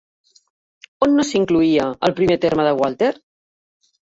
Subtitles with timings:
[1.07, 3.13] On no s'incloïa el primer terme de Gualter?